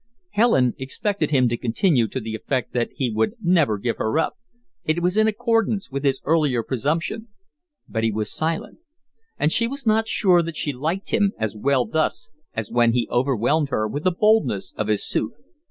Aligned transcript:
Helen 0.31 0.73
expected 0.79 1.29
him 1.29 1.47
to 1.49 1.57
continue 1.57 2.07
to 2.07 2.19
the 2.19 2.33
effect 2.33 2.73
that 2.73 2.89
he 2.95 3.11
would 3.11 3.35
never 3.39 3.77
give 3.77 3.97
her 3.97 4.17
up 4.17 4.35
it 4.83 4.99
was 4.99 5.15
in 5.15 5.27
accordance 5.27 5.91
with 5.91 6.03
his 6.03 6.21
earlier 6.25 6.63
presumption 6.63 7.27
but 7.87 8.03
he 8.03 8.11
was 8.11 8.33
silent; 8.33 8.79
and 9.37 9.51
she 9.51 9.67
was 9.67 9.85
not 9.85 10.07
sure 10.07 10.41
that 10.41 10.57
she 10.57 10.73
liked 10.73 11.11
him 11.11 11.33
as 11.37 11.55
well 11.55 11.85
thus 11.85 12.31
as 12.55 12.71
when 12.71 12.93
he 12.93 13.07
overwhelmed 13.11 13.69
her 13.69 13.87
with 13.87 14.03
the 14.03 14.09
boldness 14.09 14.73
of 14.75 14.87
his 14.87 15.07
suit. 15.07 15.33